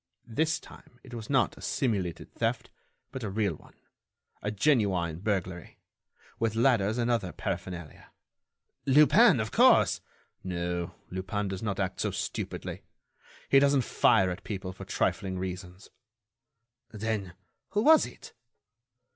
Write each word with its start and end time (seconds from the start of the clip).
This 0.25 0.59
time, 0.59 0.99
it 1.03 1.13
was 1.13 1.29
not 1.29 1.55
a 1.59 1.61
simulated 1.61 2.33
theft, 2.33 2.71
but 3.11 3.21
a 3.23 3.29
real 3.29 3.53
one, 3.53 3.75
a 4.41 4.49
genuine 4.49 5.19
burglary, 5.19 5.77
with 6.39 6.55
ladders 6.55 6.97
and 6.97 7.11
other 7.11 7.31
paraphernalia—" 7.31 8.07
"Lupin, 8.87 9.39
of 9.39 9.51
course—" 9.51 10.01
"No. 10.43 10.95
Lupin 11.11 11.49
does 11.49 11.61
not 11.61 11.79
act 11.79 12.01
so 12.01 12.09
stupidly. 12.09 12.81
He 13.47 13.59
doesn't 13.59 13.83
fire 13.83 14.31
at 14.31 14.43
people 14.43 14.73
for 14.73 14.85
trifling 14.85 15.37
reasons." 15.37 15.91
"Then, 16.91 17.35
who 17.69 17.83
was 17.83 18.07
it?" 18.07 18.33